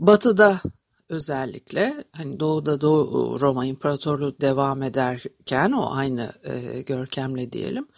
[0.00, 0.60] Batı'da
[1.08, 7.88] özellikle hani doğuda Doğu Roma İmparatorluğu devam ederken o aynı e, görkemle diyelim.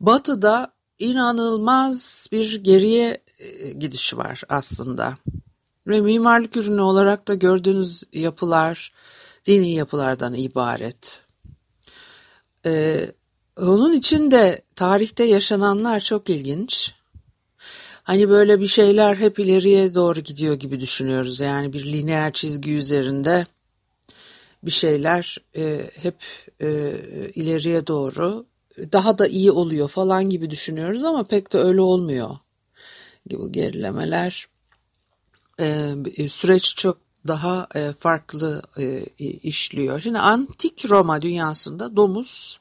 [0.00, 5.16] Batı'da inanılmaz bir geriye e, gidiş var aslında.
[5.86, 8.92] Ve mimarlık ürünü olarak da gördüğünüz yapılar
[9.44, 11.22] dini yapılardan ibaret.
[12.66, 13.12] Ee,
[13.56, 16.94] onun için de tarihte yaşananlar çok ilginç.
[18.02, 21.40] Hani böyle bir şeyler hep ileriye doğru gidiyor gibi düşünüyoruz.
[21.40, 23.46] Yani bir lineer çizgi üzerinde
[24.62, 26.14] bir şeyler e, hep
[26.60, 26.92] e,
[27.34, 28.46] ileriye doğru
[28.92, 32.36] daha da iyi oluyor falan gibi düşünüyoruz ama pek de öyle olmuyor.
[33.30, 34.48] Bu gerilemeler
[35.60, 39.04] e, süreç çok daha e, farklı e,
[39.42, 40.00] işliyor.
[40.00, 42.60] Şimdi antik Roma dünyasında domuz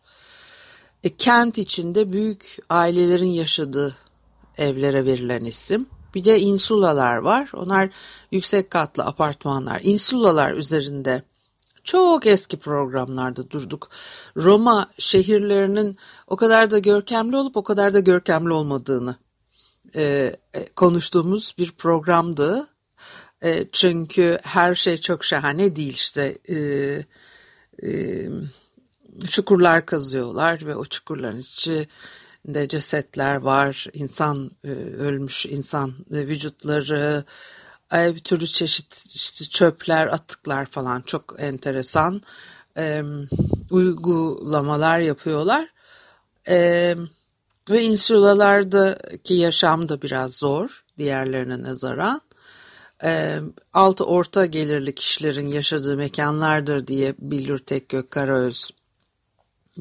[1.03, 3.95] e, kent içinde büyük ailelerin yaşadığı
[4.59, 5.87] evlere verilen isim.
[6.15, 7.49] Bir de insulalar var.
[7.53, 7.89] Onlar
[8.31, 9.81] yüksek katlı apartmanlar.
[9.83, 11.23] Insulalar üzerinde
[11.83, 13.89] çok eski programlarda durduk.
[14.37, 15.97] Roma şehirlerinin
[16.27, 19.15] o kadar da görkemli olup o kadar da görkemli olmadığını
[19.95, 22.67] e, e konuştuğumuz bir programdı.
[23.43, 26.37] E, çünkü her şey çok şahane değil işte.
[26.49, 26.57] E,
[27.83, 28.29] e,
[29.27, 31.87] çukurlar kazıyorlar ve o çukurların içi
[32.47, 37.23] de cesetler var, insan e, ölmüş insan e, vücutları,
[37.93, 42.21] e, bir türlü çeşit işte çöpler, atıklar falan çok enteresan
[43.71, 45.69] uygulamalar yapıyorlar.
[47.69, 52.21] ve insulalardaki yaşam da biraz zor diğerlerine nazaran.
[53.73, 58.71] altı orta gelirli kişilerin yaşadığı mekanlardır diye Billur Tekgök Karaöz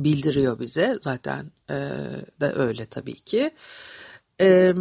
[0.04, 0.98] bildiriyor bize.
[1.00, 1.74] Zaten e,
[2.40, 3.50] de öyle tabii ki.
[4.40, 4.74] E,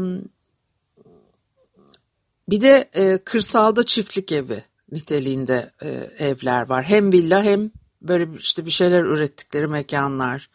[2.49, 5.87] bir de e, kırsalda çiftlik evi niteliğinde e,
[6.19, 6.85] evler var.
[6.85, 10.49] Hem villa hem böyle işte bir şeyler ürettikleri mekanlar.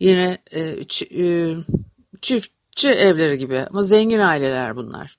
[0.00, 1.56] Yine e, e,
[2.22, 5.18] çiftçi evleri gibi ama zengin aileler bunlar.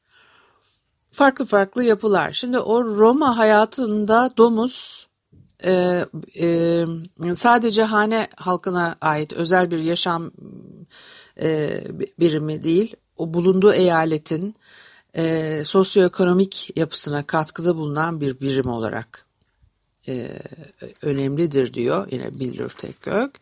[1.11, 2.31] Farklı farklı yapılar.
[2.31, 5.06] Şimdi o Roma hayatında domuz
[5.65, 6.05] e,
[6.39, 6.85] e,
[7.35, 10.31] sadece hane halkına ait özel bir yaşam
[11.41, 11.81] e,
[12.19, 14.55] birimi değil, o bulunduğu eyaletin
[15.17, 19.25] e, sosyoekonomik yapısına katkıda bulunan bir birim olarak
[20.07, 20.29] e,
[21.01, 23.35] önemlidir diyor yine Billur Tekgök.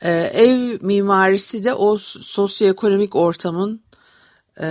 [0.00, 3.82] E, ev mimarisi de o sosyoekonomik ortamın
[4.60, 4.68] e,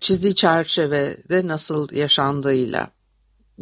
[0.00, 2.90] çizdiği çerçevede nasıl yaşandığıyla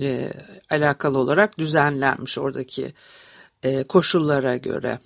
[0.01, 0.33] e,
[0.71, 2.93] alakalı olarak düzenlenmiş oradaki
[3.63, 4.99] e, koşullara göre.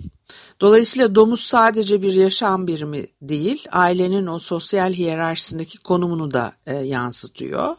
[0.60, 7.76] Dolayısıyla domuz sadece bir yaşam birimi değil, ailenin o sosyal hiyerarşisindeki konumunu da e, yansıtıyor.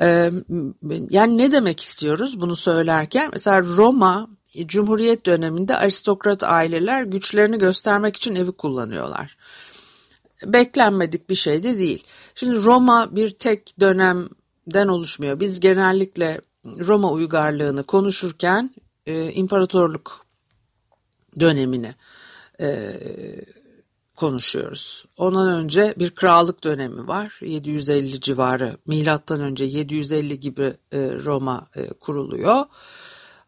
[0.00, 0.30] E,
[1.10, 3.30] yani ne demek istiyoruz bunu söylerken?
[3.32, 4.28] Mesela Roma
[4.66, 9.36] Cumhuriyet döneminde aristokrat aileler güçlerini göstermek için evi kullanıyorlar.
[10.44, 12.04] beklenmedik bir şey de değil.
[12.34, 13.80] Şimdi Roma bir tek
[14.70, 15.40] dönemden oluşmuyor.
[15.40, 18.70] Biz genellikle Roma uygarlığını konuşurken
[19.06, 20.26] e, imparatorluk
[21.40, 21.94] dönemini
[22.60, 22.90] e,
[24.16, 25.04] konuşuyoruz.
[25.16, 27.38] Ondan önce bir krallık dönemi var.
[27.42, 32.64] 750 civarı milattan önce 750 gibi e, Roma e, kuruluyor.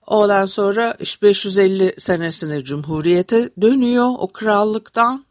[0.06, 5.24] Ondan sonra işte 550 senesine cumhuriyete dönüyor o krallıktan.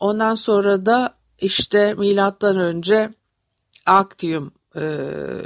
[0.00, 3.10] Ondan sonra da işte milattan önce
[3.86, 4.82] Actium e,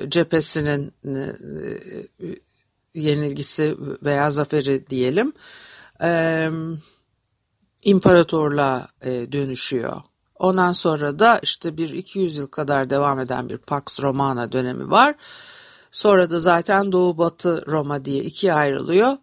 [0.08, 2.36] cephesinin e, e,
[2.94, 5.32] yenilgisi veya zaferi diyelim
[6.02, 6.48] e,
[7.84, 10.02] imparatorluğa dönüşüyor.
[10.38, 15.14] Ondan sonra da işte bir 200 yıl kadar devam eden bir Pax Romana dönemi var.
[15.90, 19.16] Sonra da zaten Doğu Batı Roma diye ikiye ayrılıyor.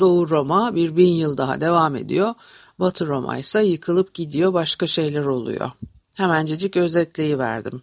[0.00, 2.34] Doğu Roma bir bin yıl daha devam ediyor.
[2.78, 5.70] Batı Roma ise yıkılıp gidiyor başka şeyler oluyor.
[6.16, 7.82] Hemencecik özetleyiverdim.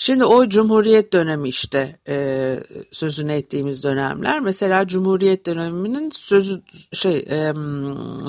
[0.00, 2.56] Şimdi o Cumhuriyet dönemi işte e,
[2.92, 4.40] sözünü ettiğimiz dönemler.
[4.40, 6.62] Mesela Cumhuriyet döneminin sözü
[6.92, 7.52] şey e,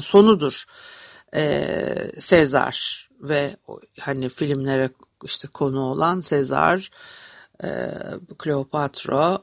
[0.02, 0.64] sonudur.
[1.36, 3.56] E, Sezar ve
[4.00, 4.90] hani filmlere
[5.26, 6.92] işte konu olan Sezar,
[7.64, 7.70] e,
[8.38, 9.42] Kleopatra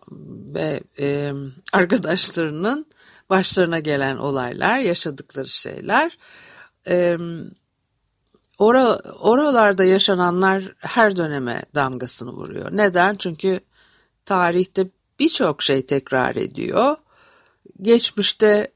[0.55, 1.33] ve e,
[1.73, 2.87] arkadaşlarının
[3.31, 6.19] başlarına gelen olaylar, yaşadıkları şeyler.
[6.89, 7.19] E,
[8.59, 12.69] Ora, oralarda yaşananlar her döneme damgasını vuruyor.
[12.73, 13.17] Neden?
[13.17, 13.61] Çünkü
[14.25, 14.87] tarihte
[15.19, 16.97] birçok şey tekrar ediyor.
[17.83, 18.73] Geçmişte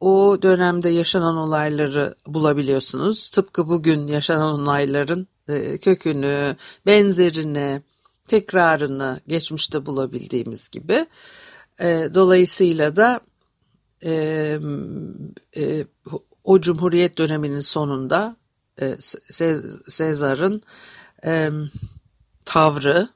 [0.00, 3.30] o dönemde yaşanan olayları bulabiliyorsunuz.
[3.30, 6.56] Tıpkı bugün yaşanan olayların e, kökünü,
[6.86, 7.82] benzerini,
[8.28, 11.06] tekrarını geçmişte bulabildiğimiz gibi.
[11.80, 13.20] E, dolayısıyla da
[14.04, 14.58] e,
[16.44, 18.36] o Cumhuriyet döneminin sonunda
[18.80, 18.96] e,
[19.88, 20.62] Sezar'ın
[21.24, 21.50] e,
[22.44, 23.08] tavrı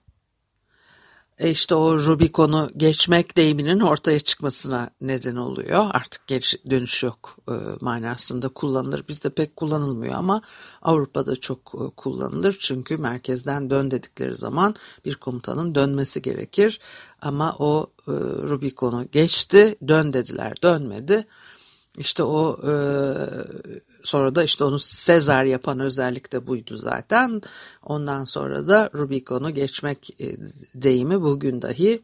[1.38, 5.86] e, işte o Rubikon'u geçmek deyiminin ortaya çıkmasına neden oluyor.
[5.90, 9.04] Artık geri dönüş yok e, manasında kullanılır.
[9.08, 10.42] Bizde pek kullanılmıyor ama
[10.82, 12.56] Avrupa'da çok e, kullanılır.
[12.60, 14.74] Çünkü merkezden dön dedikleri zaman
[15.04, 16.80] bir komutanın dönmesi gerekir.
[17.22, 18.12] Ama o e,
[18.48, 21.26] Rubikon'u geçti, dön dediler, dönmedi.
[21.98, 22.72] İşte o e,
[24.04, 27.42] sonra da işte onu Sezar yapan özellik de buydu zaten.
[27.82, 30.36] Ondan sonra da Rubicon'u geçmek e,
[30.74, 32.02] deyimi bugün dahi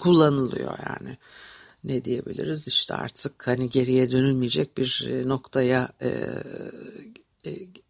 [0.00, 1.18] kullanılıyor yani.
[1.84, 6.10] Ne diyebiliriz işte artık hani geriye dönülmeyecek bir e, noktaya e,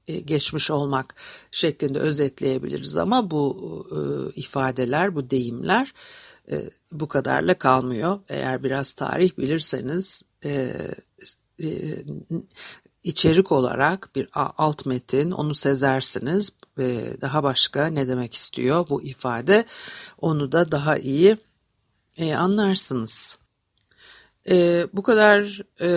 [0.08, 1.14] e, geçmiş olmak
[1.50, 4.00] şeklinde özetleyebiliriz ama bu e,
[4.40, 5.94] ifadeler, bu deyimler
[6.50, 8.18] e, bu kadarla kalmıyor.
[8.28, 10.22] Eğer biraz tarih bilirseniz
[11.58, 12.04] e, e,
[13.02, 19.64] içerik olarak bir alt metin onu sezersiniz ve daha başka ne demek istiyor bu ifade
[20.20, 21.36] onu da daha iyi
[22.16, 23.38] e, anlarsınız.
[24.50, 25.88] E, bu kadar e,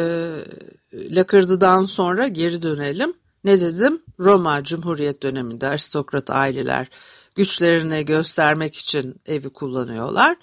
[0.94, 3.14] lakırdıdan sonra geri dönelim.
[3.44, 4.02] Ne dedim?
[4.20, 6.88] Roma Cumhuriyet döneminde aristokrat aileler
[7.36, 10.38] güçlerini göstermek için evi kullanıyorlar.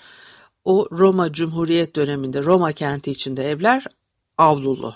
[0.64, 3.84] O Roma Cumhuriyet döneminde Roma kenti içinde evler
[4.38, 4.94] avlulu.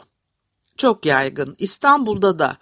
[0.76, 1.54] Çok yaygın.
[1.58, 2.56] İstanbul'da da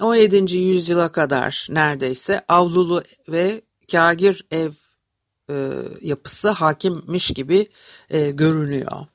[0.00, 0.56] 17.
[0.56, 4.70] yüzyıla kadar neredeyse avlulu ve kagir ev
[6.00, 7.68] yapısı hakimmiş gibi
[8.32, 9.06] görünüyor.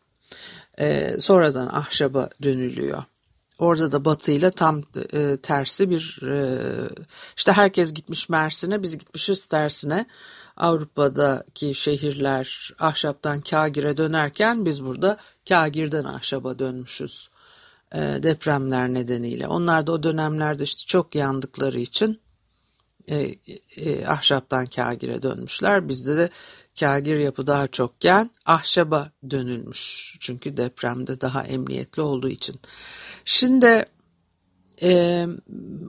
[1.20, 3.04] sonradan ahşaba dönülüyor.
[3.62, 6.60] Orada da batıyla tam e, tersi bir e,
[7.38, 10.06] işte herkes gitmiş Mersin'e biz gitmişiz tersine.
[10.62, 15.18] Avrupa'daki şehirler ahşaptan kagire dönerken biz burada
[15.50, 17.30] kagirden ahşaba dönmüşüz
[17.96, 19.48] e, depremler nedeniyle.
[19.48, 22.22] Onlar da o dönemlerde işte çok yandıkları için
[23.08, 23.36] e,
[23.78, 25.90] e, ahşaptan kagire dönmüşler.
[25.90, 26.30] Bizde de
[26.80, 30.16] kagir yapı daha çokken ahşaba dönülmüş.
[30.20, 32.60] Çünkü depremde daha emniyetli olduğu için.
[33.26, 33.86] Şimdi
[34.84, 35.28] e,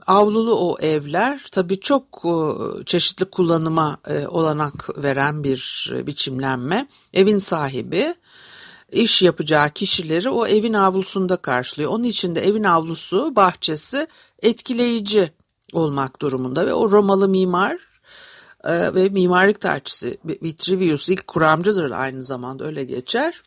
[0.07, 2.35] avlulu o evler tabii çok e,
[2.85, 6.87] çeşitli kullanıma e, olanak veren bir e, biçimlenme.
[7.13, 8.15] Evin sahibi
[8.91, 11.91] iş yapacağı kişileri o evin avlusunda karşılıyor.
[11.91, 14.07] Onun için de evin avlusu, bahçesi
[14.41, 15.31] etkileyici
[15.73, 17.77] olmak durumunda ve o Romalı mimar
[18.63, 23.41] e, ve mimarlık tarihçisi Vitruvius ilk kuramcıdır aynı zamanda öyle geçer.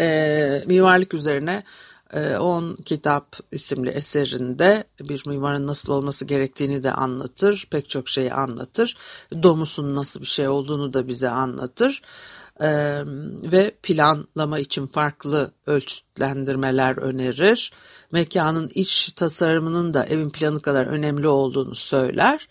[0.00, 1.62] E, mimarlık üzerine
[2.14, 7.68] 10 ee, kitap isimli eserinde bir mimarın nasıl olması gerektiğini de anlatır.
[7.70, 8.96] Pek çok şeyi anlatır.
[9.42, 12.02] Domusun nasıl bir şey olduğunu da bize anlatır.
[12.60, 13.02] e,
[13.52, 17.72] ve planlama için farklı ölçütlendirmeler önerir.
[18.12, 22.48] Mekanın iç tasarımının da evin planı kadar önemli olduğunu söyler.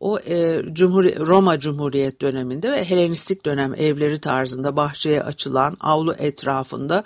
[0.00, 7.04] O e, Cumhuri Roma Cumhuriyet döneminde ve Helenistik dönem evleri tarzında bahçeye açılan avlu etrafında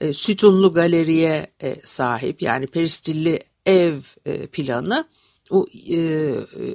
[0.00, 5.06] e, sütunlu galeriye e, sahip yani peristilli ev e, planı
[5.50, 5.98] o e,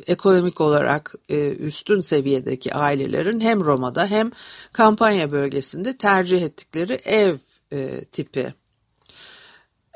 [0.07, 4.31] ekonomik olarak e, üstün seviyedeki ailelerin hem Roma'da hem
[4.73, 7.37] kampanya bölgesinde tercih ettikleri ev
[7.73, 8.53] e, tipi.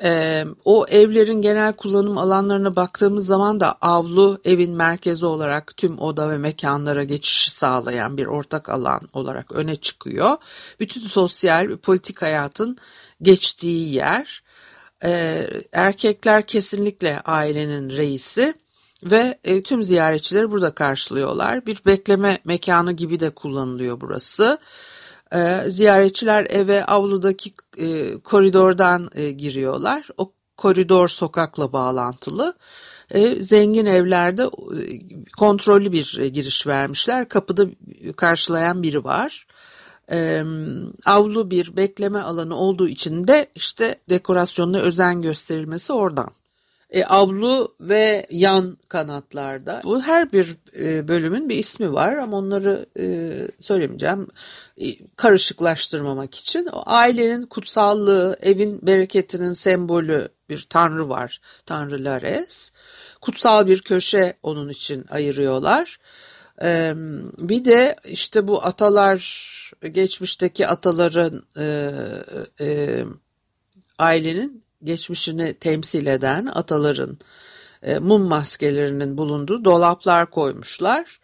[0.03, 6.29] E, o evlerin genel kullanım alanlarına baktığımız zaman da avlu evin merkezi olarak tüm oda
[6.29, 10.37] ve mekanlara geçişi sağlayan bir ortak alan olarak öne çıkıyor.
[10.79, 12.77] Bütün sosyal ve politik hayatın
[13.21, 14.43] geçtiği yer.
[15.03, 18.53] E, erkekler kesinlikle ailenin reisi
[19.03, 21.65] ve e, tüm ziyaretçileri burada karşılıyorlar.
[21.65, 24.57] Bir bekleme mekanı gibi de kullanılıyor burası.
[25.33, 30.07] E, ziyaretçiler eve avludaki e, koridordan e, giriyorlar.
[30.17, 32.53] O koridor sokakla bağlantılı.
[33.39, 34.49] Zengin evlerde
[35.37, 37.29] kontrollü bir giriş vermişler.
[37.29, 37.65] Kapıda
[38.15, 39.47] karşılayan biri var.
[40.11, 40.43] E,
[41.05, 46.29] avlu bir bekleme alanı olduğu için de işte dekorasyonuna özen gösterilmesi oradan
[46.89, 49.81] e, avlu ve yan kanatlarda.
[49.83, 54.27] Bu her bir e, bölümün bir ismi var ama onları e, söylemeyeceğim
[54.77, 54.85] e,
[55.15, 56.65] karışıklaştırmamak için.
[56.65, 61.41] O ailenin kutsallığı, evin bereketinin sembolü bir tanrı var.
[61.65, 62.71] Tanrı Lares.
[63.21, 65.97] Kutsal bir köşe onun için ayırıyorlar.
[67.37, 69.45] Bir de işte bu atalar,
[69.91, 71.91] geçmişteki ataların e,
[72.59, 73.03] e,
[73.99, 77.17] ailenin geçmişini temsil eden ataların
[77.83, 81.19] e, mum maskelerinin bulunduğu dolaplar koymuşlar.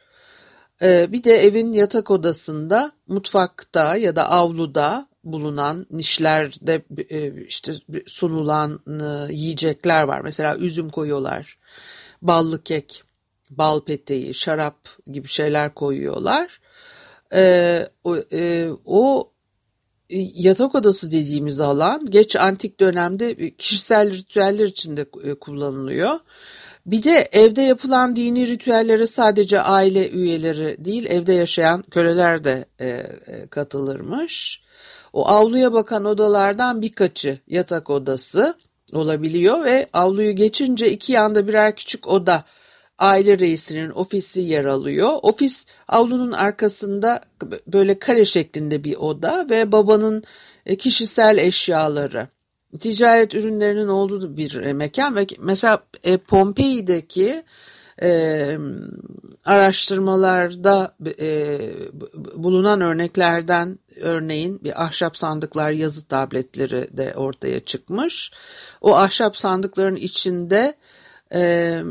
[0.81, 7.73] E, bir de evin yatak odasında, mutfakta ya da avluda bulunan nişlerde e, işte
[8.05, 10.21] sunulan e, yiyecekler var.
[10.21, 11.57] Mesela üzüm koyuyorlar,
[12.21, 13.03] ballı kek,
[13.51, 14.75] bal peteği, şarap
[15.11, 16.61] gibi şeyler koyuyorlar.
[17.33, 19.31] E, o, e, o
[20.35, 26.19] yatak odası dediğimiz alan geç antik dönemde kişisel ritüeller içinde e, kullanılıyor.
[26.85, 32.87] Bir de evde yapılan dini ritüellere sadece aile üyeleri değil evde yaşayan köleler de e,
[32.87, 34.61] e, katılırmış.
[35.13, 38.55] O avluya bakan odalardan birkaçı yatak odası
[38.93, 42.45] olabiliyor ve avluyu geçince iki yanda birer küçük oda
[43.01, 45.19] aile reisinin ofisi yer alıyor.
[45.21, 47.21] Ofis avlunun arkasında
[47.67, 50.23] böyle kare şeklinde bir oda ve babanın
[50.65, 52.27] e, kişisel eşyaları,
[52.79, 57.43] ticaret ürünlerinin olduğu bir e, mekan ve mesela e, Pompei'deki
[58.01, 58.57] e,
[59.45, 61.59] araştırmalarda e,
[62.35, 68.31] bulunan örneklerden örneğin bir ahşap sandıklar yazı tabletleri de ortaya çıkmış.
[68.81, 70.75] O ahşap sandıkların içinde
[71.33, 71.81] e,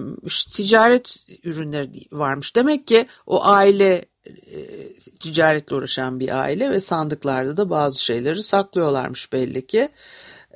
[0.53, 2.57] ticaret ürünleri varmış.
[2.57, 9.33] Demek ki o aile e, ticaretle uğraşan bir aile ve sandıklarda da bazı şeyleri saklıyorlarmış
[9.33, 9.89] belli ki.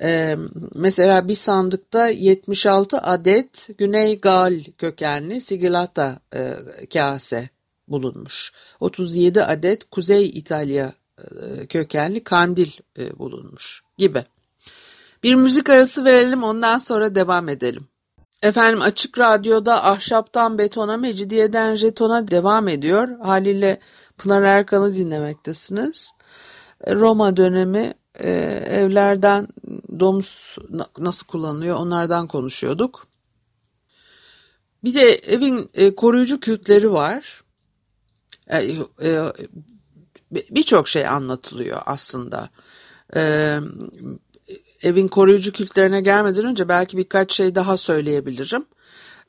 [0.01, 0.35] E,
[0.75, 6.53] mesela bir sandıkta 76 adet Güney Gal kökenli sigillata e,
[6.93, 7.49] kase
[7.87, 8.51] bulunmuş.
[8.79, 14.25] 37 adet Kuzey İtalya e, kökenli kandil e, bulunmuş gibi.
[15.23, 17.87] Bir müzik arası verelim ondan sonra devam edelim.
[18.45, 23.19] Efendim Açık Radyo'da ahşaptan betona, mecidiyeden jetona devam ediyor.
[23.19, 23.79] Haliyle
[24.17, 26.11] Pınar Erkan'ı dinlemektesiniz.
[26.87, 28.29] Roma dönemi e,
[28.69, 29.47] evlerden
[29.99, 30.57] domuz
[30.97, 33.07] nasıl kullanılıyor onlardan konuşuyorduk.
[34.83, 37.43] Bir de evin e, koruyucu kültleri var.
[38.47, 38.57] E,
[39.01, 39.33] e,
[40.31, 42.49] Birçok şey anlatılıyor aslında.
[43.15, 43.59] E,
[44.85, 48.65] evin koruyucu kültlerine gelmeden önce belki birkaç şey daha söyleyebilirim.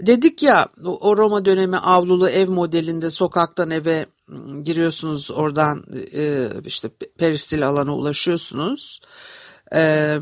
[0.00, 5.84] Dedik ya o Roma dönemi avlulu ev modelinde sokaktan eve ıı, giriyorsunuz oradan
[6.14, 9.00] e, işte peristil alana ulaşıyorsunuz.
[9.72, 10.20] E,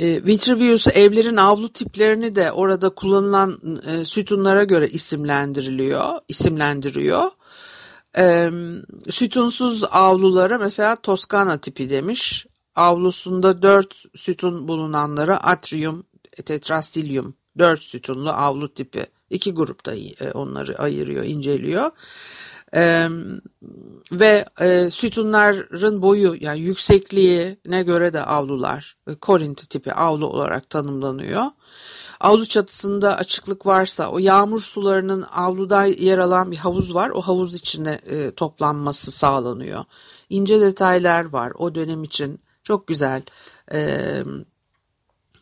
[0.00, 3.60] Vitruvius evlerin avlu tiplerini de orada kullanılan
[4.04, 7.30] sütunlara göre isimlendiriliyor, isimlendiriyor.
[9.10, 16.04] Sütunsuz avlulara mesela Toskana tipi demiş avlusunda dört sütun bulunanlara atrium
[16.44, 21.90] tetrastylium dört sütunlu avlu tipi iki grupta e, onları ayırıyor inceliyor
[22.74, 23.08] ee,
[24.12, 31.44] ve e, sütunların boyu yani yüksekliği ne göre de avlular Korinti tipi avlu olarak tanımlanıyor.
[32.20, 37.10] Avlu çatısında açıklık varsa o yağmur sularının avluda yer alan bir havuz var.
[37.10, 39.84] O havuz içine e, toplanması sağlanıyor.
[40.30, 43.22] ince detaylar var o dönem için çok güzel
[43.72, 44.18] e,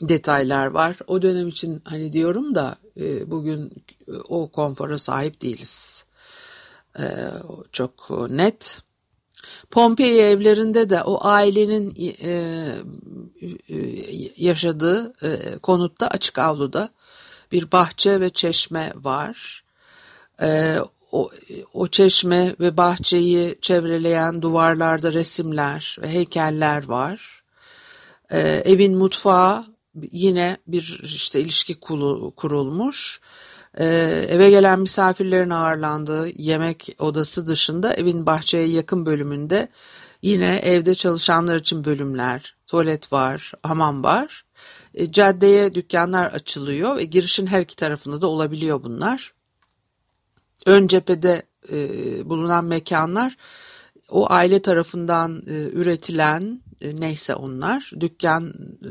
[0.01, 0.97] detaylar var.
[1.07, 3.85] O dönem için hani diyorum da e, bugün
[4.29, 6.05] o konfora sahip değiliz.
[6.99, 7.05] E,
[7.73, 8.83] çok net.
[9.71, 12.33] Pompei evlerinde de o ailenin e,
[14.37, 16.89] yaşadığı e, konutta açık avluda
[17.53, 19.65] bir bahçe ve çeşme var.
[20.43, 20.79] E,
[21.13, 21.31] o,
[21.75, 27.43] o çeşme ve bahçeyi çevreleyen duvarlarda resimler ve heykeller var.
[28.31, 29.65] E, evin mutfağı
[30.13, 31.81] yine bir işte ilişki
[32.37, 33.21] kurulmuş.
[33.79, 39.69] Ee, eve gelen misafirlerin ağırlandığı yemek odası dışında evin bahçeye yakın bölümünde
[40.23, 44.45] yine evde çalışanlar için bölümler, tuvalet var, hamam var.
[44.95, 49.33] E, caddeye dükkanlar açılıyor ve girişin her iki tarafında da olabiliyor bunlar.
[50.67, 51.43] Ön cephede
[51.73, 51.89] e,
[52.31, 53.37] bulunan mekanlar
[54.13, 58.91] o aile tarafından e, üretilen e, neyse onlar dükkan e,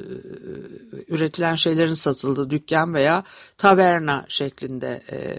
[1.07, 3.23] üretilen şeylerin satıldığı dükkan veya
[3.57, 5.37] taverna şeklinde e,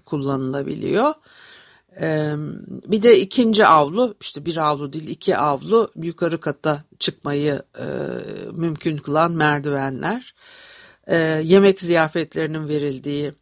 [0.00, 1.14] kullanılabiliyor.
[2.86, 7.62] Bir de ikinci avlu işte bir avlu değil iki avlu yukarı kata çıkmayı
[8.52, 10.34] mümkün kılan merdivenler.
[11.42, 13.32] Yemek ziyafetlerinin verildiği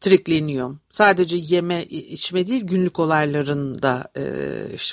[0.00, 4.24] triklinium sadece yeme içme değil günlük olayların da e,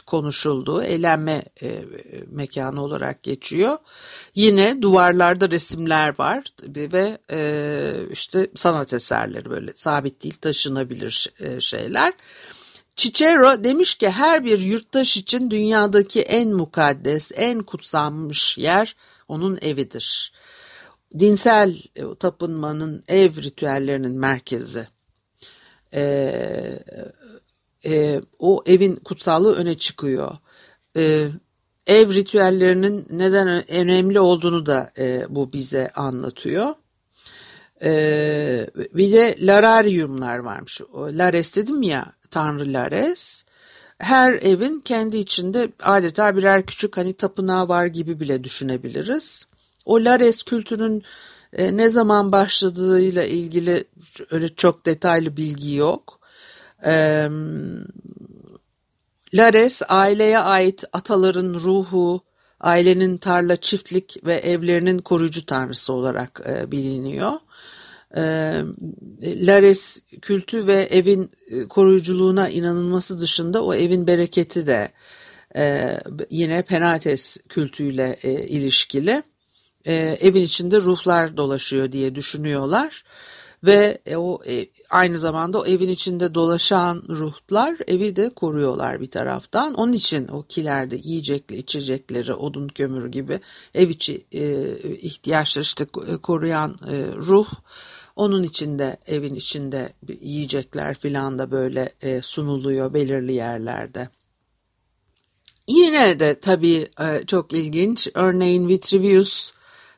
[0.05, 1.81] konuşulduğu eğlenme e,
[2.27, 3.77] mekanı olarak geçiyor.
[4.35, 6.43] Yine duvarlarda resimler var
[6.75, 12.13] ve e, işte sanat eserleri böyle sabit değil taşınabilir e, şeyler.
[12.95, 18.95] Cicero demiş ki her bir yurttaş için dünyadaki en mukaddes, en kutsanmış yer
[19.27, 20.33] onun evidir.
[21.19, 24.87] Dinsel e, tapınmanın ev ritüellerinin merkezi
[25.93, 26.03] e,
[27.85, 30.31] e, o evin kutsallığı öne çıkıyor.
[30.97, 31.27] E,
[31.87, 36.75] ev ritüellerinin neden önemli olduğunu da e, bu bize anlatıyor.
[37.83, 40.81] E, bir de larariumlar varmış.
[40.93, 43.45] Lares dedim ya Tanrı Lares.
[43.97, 49.47] Her evin kendi içinde adeta birer küçük hani tapınağı var gibi bile düşünebiliriz.
[49.85, 51.03] O Lares kültünün
[51.57, 53.83] e, ne zaman başladığıyla ilgili
[54.31, 56.19] öyle çok detaylı bilgi yok.
[56.85, 57.27] E,
[59.33, 62.23] Lares aileye ait ataların ruhu,
[62.59, 67.31] ailenin tarla, çiftlik ve evlerinin koruyucu tanrısı olarak e, biliniyor.
[68.15, 68.21] E,
[69.21, 74.91] Lares kültü ve evin e, koruyuculuğuna inanılması dışında o evin bereketi de
[75.55, 75.97] e,
[76.29, 79.23] yine Penates kültüyle e, ilişkili
[79.85, 83.03] e, evin içinde ruhlar dolaşıyor diye düşünüyorlar
[83.63, 89.11] ve e, o e, aynı zamanda o evin içinde dolaşan ruhlar evi de koruyorlar bir
[89.11, 89.73] taraftan.
[89.73, 93.39] Onun için o kilerde yiyecekli içecekleri, odun kömürü gibi
[93.73, 97.47] ev içi e, ihtiyaçları işte e, koruyan e, ruh
[98.15, 104.09] onun içinde evin içinde yiyecekler filan da böyle e, sunuluyor belirli yerlerde.
[105.67, 108.07] Yine de tabii e, çok ilginç.
[108.13, 109.51] Örneğin Vitruvius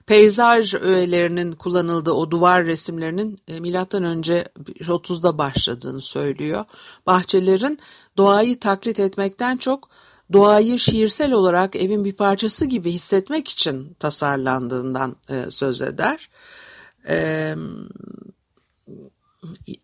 [0.06, 4.46] peyzaj öğelerinin kullanıldığı o duvar resimlerinin e, milattan önce
[4.80, 6.65] 30'da başladığını söylüyor.
[7.06, 7.80] Bahçelerin
[8.18, 9.89] doğayı taklit etmekten çok
[10.34, 16.30] doğayı şiirsel olarak evin bir parçası gibi hissetmek için tasarlandığından e, söz eder.
[17.08, 17.56] E,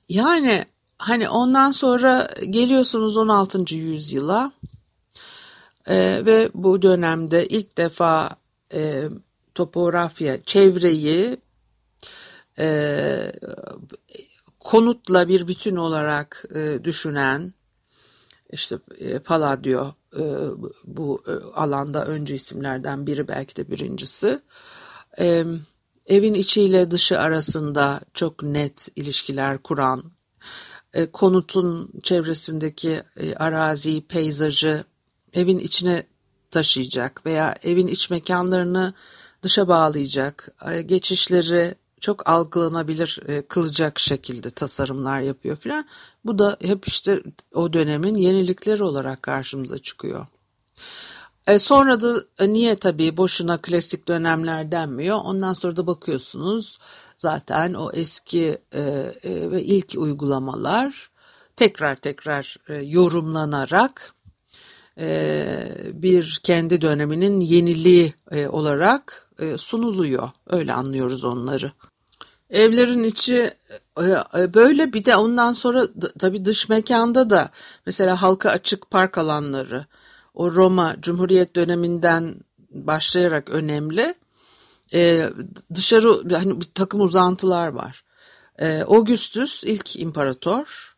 [0.10, 0.66] yani
[0.98, 3.76] hani ondan sonra geliyorsunuz 16.
[3.76, 4.52] yüzyıla
[5.88, 8.30] e, ve bu dönemde ilk defa
[8.74, 9.10] e,
[9.56, 11.38] topografya, çevreyi
[12.60, 13.32] e,
[14.60, 17.54] konutla bir bütün olarak e, düşünen
[18.52, 20.24] işte e, Palladio e,
[20.84, 24.42] bu e, alanda önce isimlerden biri belki de birincisi.
[25.20, 25.46] E,
[26.08, 30.12] evin içiyle dışı arasında çok net ilişkiler kuran,
[30.94, 34.84] e, konutun çevresindeki e, arazi, peyzajı
[35.34, 36.04] evin içine
[36.52, 38.94] taşıyacak veya evin iç mekanlarını
[39.44, 40.50] dışa bağlayacak,
[40.86, 45.86] geçişleri çok algılanabilir e, kılacak şekilde tasarımlar yapıyor filan.
[46.26, 47.24] Bu da hep işte
[47.54, 50.28] o dönemin yenilikleri olarak karşımıza çıkıyor.
[51.48, 55.18] E sonra da e, niye tabii boşuna klasik dönemler denmiyor.
[55.24, 56.80] Ondan sonra da bakıyorsunuz
[57.18, 61.12] zaten o eski e, ve ilk uygulamalar
[61.56, 64.14] tekrar tekrar yorumlanarak
[65.94, 70.30] bir kendi döneminin yeniliği e, olarak e, sunuluyor.
[70.50, 71.72] Öyle anlıyoruz onları.
[72.50, 73.52] Evlerin içi
[74.54, 75.88] böyle bir de ondan sonra
[76.20, 77.50] tabii dış mekanda da
[77.86, 79.86] mesela halka açık park alanları,
[80.34, 82.36] o Roma Cumhuriyet döneminden
[82.70, 84.16] başlayarak önemli.
[84.94, 85.30] E,
[85.74, 88.04] dışarı hani bir takım uzantılar var.
[88.60, 90.91] E, Augustus ilk imparator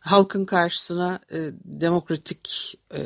[0.00, 3.00] halkın karşısına e, demokratik e,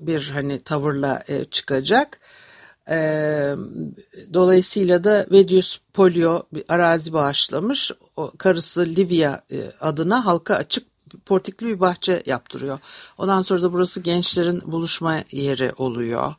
[0.00, 2.20] bir hani tavırla e, çıkacak.
[2.90, 2.96] E,
[4.34, 7.92] dolayısıyla da Vedius Polio bir arazi bağışlamış.
[8.16, 10.86] O, karısı Livia e, adına halka açık
[11.26, 12.78] portikli bir bahçe yaptırıyor.
[13.18, 16.34] Ondan sonra da burası gençlerin buluşma yeri oluyor.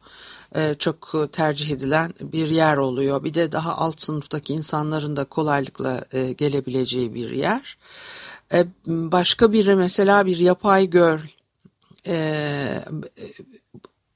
[0.55, 3.23] Ee, çok tercih edilen bir yer oluyor.
[3.23, 7.77] Bir de daha alt sınıftaki insanların da kolaylıkla e, gelebileceği bir yer.
[8.53, 11.19] Ee, başka biri mesela bir yapay göl
[12.07, 12.85] e,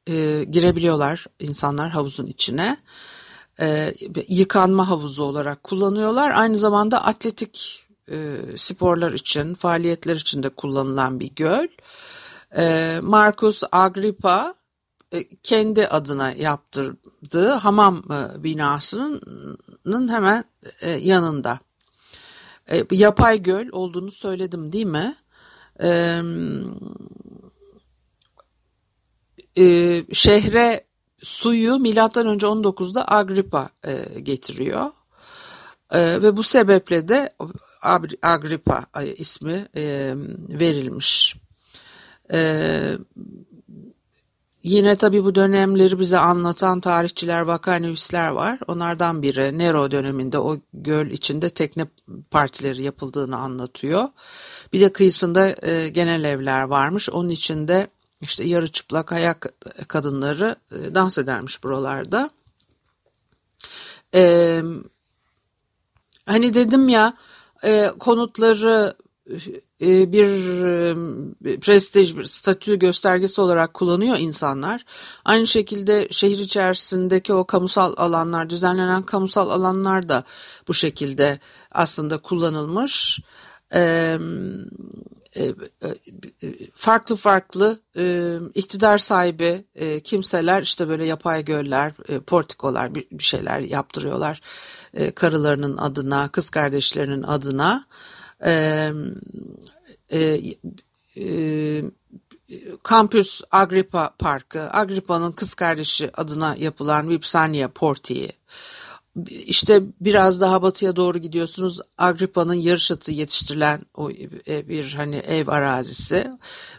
[0.08, 2.78] e, girebiliyorlar insanlar havuzun içine.
[4.28, 6.32] yıkanma havuzu olarak kullanıyorlar.
[6.32, 7.86] Aynı zamanda atletik
[8.56, 11.68] sporlar için, faaliyetler için de kullanılan bir göl.
[13.02, 14.56] Marcus Agrippa
[15.12, 20.44] e, kendi adına yaptırdığı hamam e, binasının hemen
[20.82, 21.60] e, yanında.
[22.91, 25.15] Yapay göl olduğunu söyledim değil mi?
[30.13, 30.86] Şehre
[31.23, 33.69] suyu milattan önce 19'da Agrippa
[34.23, 34.91] getiriyor.
[35.93, 37.36] Ve bu sebeple de
[38.21, 38.86] Agrippa
[39.17, 39.67] ismi
[40.60, 41.36] verilmiş.
[44.63, 48.60] Yine tabii bu dönemleri bize anlatan tarihçiler, vakanüvisler var.
[48.67, 51.88] Onlardan biri Nero döneminde o göl içinde tekne
[52.32, 54.08] partileri yapıldığını anlatıyor.
[54.74, 57.10] Bir de kıyısında e, genel evler varmış.
[57.10, 57.88] Onun içinde
[58.22, 59.48] işte yarı çıplak ayak
[59.88, 62.30] kadınları e, dans edermiş buralarda.
[64.13, 64.62] E,
[66.26, 67.13] hani dedim ya
[67.63, 68.95] e, konutları
[69.82, 70.28] e, bir
[71.46, 74.86] e, prestij, bir statü göstergesi olarak kullanıyor insanlar.
[75.26, 80.24] Aynı şekilde şehir içerisindeki o kamusal alanlar, düzenlenen kamusal alanlar da
[80.68, 81.39] bu şekilde
[81.72, 83.20] aslında kullanılmış.
[83.74, 84.18] E,
[86.74, 87.80] farklı farklı
[88.54, 89.65] iktidar sahibi
[90.04, 91.94] kimseler işte böyle yapay göller,
[92.28, 94.42] portikolar bir şeyler yaptırıyorlar
[95.15, 97.86] karılarının adına, kız kardeşlerinin adına
[98.45, 98.91] e,
[100.12, 101.84] e,
[103.52, 108.30] Agrippa Parkı, Agrippa'nın kız kardeşi adına yapılan Vipsania Portiği,
[109.30, 111.80] işte biraz daha batıya doğru gidiyorsunuz.
[111.98, 114.12] Agrippa'nın yarış atı yetiştirilen o
[114.48, 116.32] e, bir hani ev arazisi.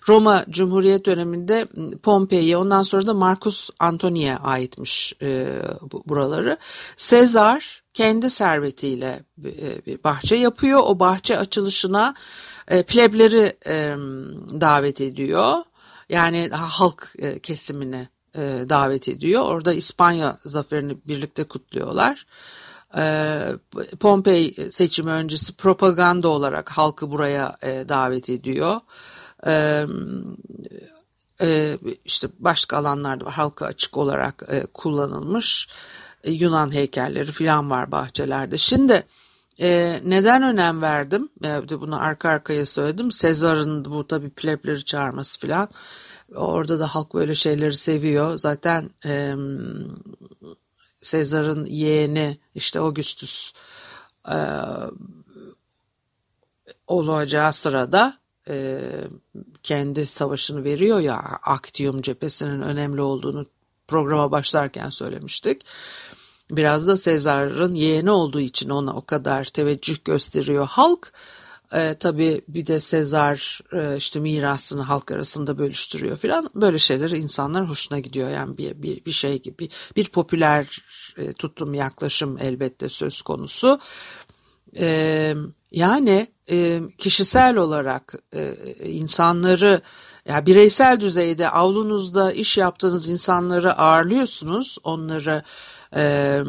[0.09, 1.67] Roma Cumhuriyet döneminde
[2.03, 5.47] Pompei ondan sonra da Marcus Antoni'ye aitmiş e,
[6.07, 6.59] buraları.
[6.97, 10.81] Sezar kendi servetiyle e, bir bahçe yapıyor.
[10.85, 12.15] O bahçe açılışına
[12.87, 13.57] plebleri
[14.61, 15.55] davet ediyor.
[16.09, 18.09] Yani halk kesimini
[18.69, 19.43] davet ediyor.
[19.43, 22.27] Orada İspanya zaferini birlikte kutluyorlar.
[24.01, 27.57] Pompei seçimi öncesi propaganda olarak halkı buraya
[27.89, 28.81] davet ediyor.
[32.05, 34.43] İşte başka alanlarda var halka açık olarak
[34.75, 35.69] kullanılmış.
[36.25, 38.59] E, Yunan heykelleri falan var bahçelerde.
[38.59, 39.07] Şimdi
[39.61, 41.29] e, neden önem verdim?
[41.45, 43.13] E, bunu arka arkaya söyledim.
[43.13, 45.69] Sezar'ın bu tabii plebleri çağırması falan.
[46.35, 48.39] Orada da halk böyle şeyleri seviyor.
[48.39, 49.35] Zaten e,
[51.03, 53.53] Sezar'ın yeğeni işte Augustus
[54.29, 54.39] e,
[56.87, 58.81] olacağı sırada e,
[59.63, 63.47] kendi savaşını veriyor ya Actium cephesinin önemli olduğunu
[63.89, 65.63] programa başlarken söylemiştik.
[66.51, 71.13] Biraz da Sezar'ın yeğeni olduğu için ona o kadar teveccüh gösteriyor halk.
[71.13, 71.40] E,
[71.99, 76.51] tabii bir de Sezar e, işte mirasını halk arasında bölüştürüyor filan.
[76.55, 78.31] Böyle şeyler insanlar hoşuna gidiyor.
[78.31, 80.83] Yani bir, bir, bir şey gibi bir popüler
[81.17, 83.81] e, tutum yaklaşım elbette söz konusu.
[84.77, 85.35] E,
[85.73, 88.55] yani e, kişisel olarak e,
[88.85, 89.81] insanları
[90.29, 94.79] ya bireysel düzeyde avlunuzda iş yaptığınız insanları ağırlıyorsunuz.
[94.85, 95.43] Onları
[95.97, 96.41] e,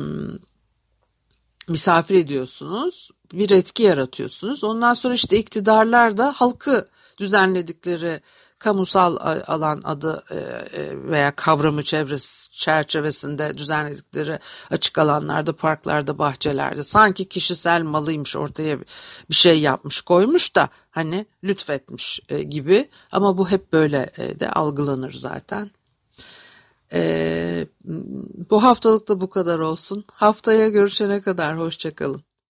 [1.70, 3.10] misafir ediyorsunuz.
[3.34, 4.64] Bir etki yaratıyorsunuz.
[4.64, 8.22] Ondan sonra işte iktidarlar da halkı düzenledikleri
[8.60, 17.30] kamusal alan adı e, e, veya kavramı çevresi çerçevesinde düzenledikleri açık alanlarda, parklarda, bahçelerde sanki
[17.30, 18.80] kişisel malıymış ortaya
[19.30, 25.14] bir şey yapmış koymuş da hani lütfetmiş e, gibi ama bu hep böyle de algılanır
[25.14, 25.72] zaten.
[28.50, 30.06] Bu haftalık da bu kadar olsun.
[30.14, 32.24] Haftaya görüşene kadar hoşçakalın.